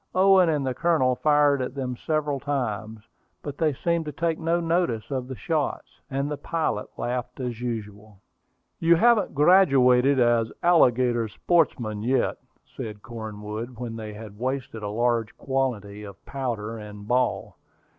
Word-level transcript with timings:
Owen 0.15 0.49
and 0.49 0.65
the 0.65 0.73
Colonel 0.73 1.15
fired 1.15 1.61
at 1.61 1.75
them 1.75 1.95
several 1.95 2.39
times; 2.39 3.01
but 3.43 3.59
they 3.59 3.71
seemed 3.71 4.05
to 4.05 4.11
take 4.11 4.39
no 4.39 4.59
notice 4.59 5.11
of 5.11 5.27
the 5.27 5.35
shots, 5.35 5.85
and 6.09 6.27
the 6.27 6.37
pilot 6.37 6.87
laughed 6.97 7.39
as 7.39 7.61
usual. 7.61 8.19
"You 8.79 8.95
haven't 8.95 9.35
graduated 9.35 10.19
as 10.19 10.51
alligator 10.63 11.27
sportsmen 11.27 12.01
yet," 12.01 12.37
said 12.75 13.03
Cornwood 13.03 13.77
when 13.77 13.95
they 13.95 14.11
had 14.13 14.39
wasted 14.39 14.81
a 14.81 14.89
large 14.89 15.37
quantity 15.37 16.01
of 16.01 16.25
powder 16.25 16.79
and 16.79 17.07
ball. 17.07 17.57